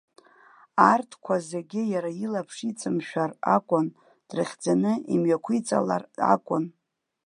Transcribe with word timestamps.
Арҭқәа 0.91 1.35
зегьы 1.49 1.81
иара 1.93 2.11
илаԥш 2.25 2.57
иҵымшәар 2.69 3.31
акәын, 3.55 3.87
дрыхьӡаны 4.27 4.93
имҩақәиҵалар 5.13 6.03
акәын. 6.33 6.65